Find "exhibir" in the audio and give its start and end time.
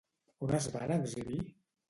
0.97-1.39